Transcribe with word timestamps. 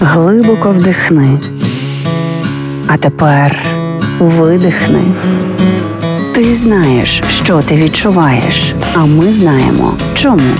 Глибоко 0.00 0.70
вдихни. 0.70 1.40
А 2.86 2.96
тепер 2.96 3.58
видихни. 4.20 5.02
Ти 6.34 6.54
знаєш, 6.54 7.22
що 7.44 7.62
ти 7.62 7.76
відчуваєш, 7.76 8.74
а 8.94 9.04
ми 9.04 9.32
знаємо, 9.32 9.94
чому. 10.14 10.50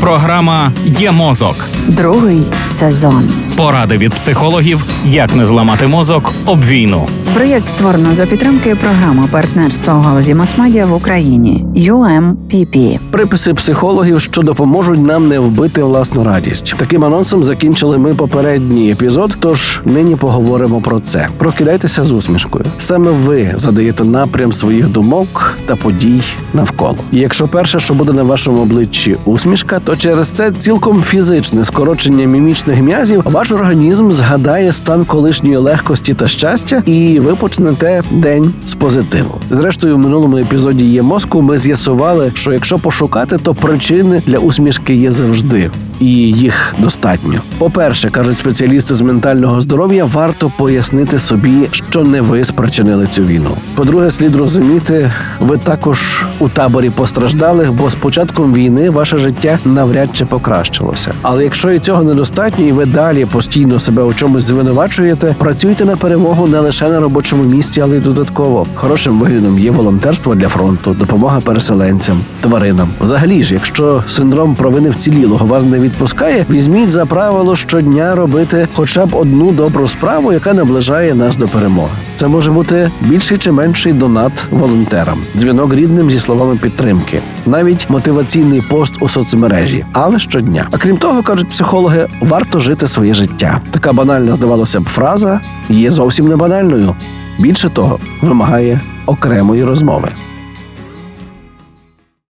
Програма 0.00 0.72
є 0.84 1.12
мозок. 1.12 1.56
Другий 1.88 2.42
сезон. 2.66 3.30
Поради 3.56 3.98
від 3.98 4.14
психологів, 4.14 4.84
як 5.04 5.34
не 5.34 5.46
зламати 5.46 5.86
мозок 5.86 6.32
об 6.46 6.64
війну. 6.64 7.08
Проєкт 7.34 7.68
створено 7.68 8.14
за 8.14 8.26
підтримки 8.26 8.74
програми 8.74 9.28
партнерства 9.30 9.94
у 9.94 10.00
галузі 10.00 10.34
масмедіа 10.34 10.86
в 10.86 10.94
Україні 10.94 11.66
UMPP. 11.76 12.98
Приписи 13.10 13.54
психологів, 13.54 14.20
що 14.20 14.42
допоможуть 14.42 15.06
нам 15.06 15.28
не 15.28 15.38
вбити 15.38 15.82
власну 15.82 16.24
радість. 16.24 16.74
Таким 16.78 17.04
анонсом 17.04 17.44
закінчили 17.44 17.98
ми 17.98 18.14
попередній 18.14 18.90
епізод. 18.90 19.36
Тож 19.40 19.80
нині 19.84 20.16
поговоримо 20.16 20.80
про 20.80 21.00
це. 21.00 21.28
Прокидайтеся 21.38 22.04
з 22.04 22.10
усмішкою. 22.10 22.64
Саме 22.78 23.10
ви 23.10 23.54
задаєте 23.56 24.04
напрям 24.04 24.52
своїх 24.52 24.88
думок 24.88 25.58
та 25.66 25.76
подій 25.76 26.22
навколо. 26.54 26.96
І 27.12 27.18
якщо 27.18 27.48
перше, 27.48 27.80
що 27.80 27.94
буде 27.94 28.12
на 28.12 28.22
вашому 28.22 28.62
обличчі 28.62 29.16
усмішка, 29.24 29.80
то 29.80 29.96
через 29.96 30.28
це 30.28 30.50
цілком 30.50 31.02
фізичне 31.02 31.64
скорочення 31.76 32.26
мімічних 32.26 32.82
м'язів 32.82 33.22
ваш 33.24 33.52
організм 33.52 34.10
згадає 34.10 34.72
стан 34.72 35.04
колишньої 35.04 35.56
легкості 35.56 36.14
та 36.14 36.28
щастя, 36.28 36.82
і 36.86 37.20
ви 37.20 37.34
почнете 37.34 38.02
день 38.10 38.52
з 38.66 38.74
позитиву. 38.74 39.40
Зрештою, 39.50 39.96
в 39.96 39.98
минулому 39.98 40.38
епізоді 40.38 40.84
є 40.84 41.02
мозку. 41.02 41.42
Ми 41.42 41.58
з'ясували, 41.58 42.32
що 42.34 42.52
якщо 42.52 42.78
пошукати, 42.78 43.38
то 43.38 43.54
причини 43.54 44.22
для 44.26 44.38
усмішки 44.38 44.94
є 44.94 45.10
завжди. 45.10 45.70
І 46.00 46.06
їх 46.32 46.74
достатньо. 46.78 47.40
По-перше, 47.58 48.10
кажуть 48.10 48.38
спеціалісти 48.38 48.94
з 48.94 49.00
ментального 49.00 49.60
здоров'я, 49.60 50.04
варто 50.04 50.52
пояснити 50.58 51.18
собі, 51.18 51.68
що 51.70 52.04
не 52.04 52.20
ви 52.20 52.44
спричинили 52.44 53.06
цю 53.06 53.22
війну. 53.22 53.50
По-друге, 53.74 54.10
слід 54.10 54.36
розуміти, 54.36 55.12
ви 55.40 55.58
також 55.58 56.24
у 56.38 56.48
таборі 56.48 56.90
постраждалих, 56.90 57.72
бо 57.72 57.90
з 57.90 57.94
початком 57.94 58.54
війни 58.54 58.90
ваше 58.90 59.18
життя 59.18 59.58
навряд 59.64 60.08
чи 60.12 60.24
покращилося. 60.24 61.12
Але 61.22 61.44
якщо 61.44 61.70
і 61.70 61.78
цього 61.78 62.02
недостатньо, 62.02 62.66
і 62.66 62.72
ви 62.72 62.86
далі 62.86 63.24
постійно 63.24 63.80
себе 63.80 64.02
у 64.02 64.14
чомусь 64.14 64.44
звинувачуєте, 64.44 65.34
працюйте 65.38 65.84
на 65.84 65.96
перемогу 65.96 66.46
не 66.46 66.60
лише 66.60 66.88
на 66.88 67.00
робочому 67.00 67.42
місці, 67.42 67.80
але 67.80 67.96
й 67.96 68.00
додатково. 68.00 68.66
Хорошим 68.74 69.18
виглядом 69.18 69.58
є 69.58 69.70
волонтерство 69.70 70.34
для 70.34 70.48
фронту, 70.48 70.96
допомога 70.98 71.40
переселенцям, 71.40 72.20
тваринам. 72.40 72.88
Взагалі 73.00 73.42
ж, 73.42 73.54
якщо 73.54 74.04
синдром 74.08 74.54
провини 74.54 74.90
вцілілого 74.90 75.46
вас 75.46 75.64
не 75.64 75.78
відпускає, 75.86 76.46
візьміть 76.50 76.90
за 76.90 77.06
правило 77.06 77.56
щодня 77.56 78.14
робити 78.14 78.68
хоча 78.74 79.06
б 79.06 79.14
одну 79.14 79.52
добру 79.52 79.88
справу, 79.88 80.32
яка 80.32 80.54
наближає 80.54 81.14
нас 81.14 81.36
до 81.36 81.48
перемоги. 81.48 81.92
Це 82.16 82.28
може 82.28 82.50
бути 82.50 82.90
більший 83.00 83.38
чи 83.38 83.52
менший 83.52 83.92
донат 83.92 84.46
волонтерам, 84.50 85.18
дзвінок 85.36 85.74
рідним 85.74 86.10
зі 86.10 86.18
словами 86.18 86.56
підтримки, 86.56 87.20
навіть 87.46 87.90
мотиваційний 87.90 88.62
пост 88.62 88.92
у 89.00 89.08
соцмережі, 89.08 89.84
але 89.92 90.18
щодня. 90.18 90.68
А 90.70 90.78
крім 90.78 90.96
того, 90.96 91.22
кажуть 91.22 91.48
психологи, 91.48 92.08
варто 92.20 92.60
жити 92.60 92.86
своє 92.88 93.14
життя. 93.14 93.60
Така 93.70 93.92
банальна, 93.92 94.34
здавалося 94.34 94.80
б, 94.80 94.84
фраза 94.84 95.40
є 95.68 95.90
зовсім 95.90 96.28
не 96.28 96.36
банальною. 96.36 96.94
Більше 97.38 97.68
того, 97.68 97.98
вимагає 98.22 98.80
окремої 99.06 99.64
розмови. 99.64 100.08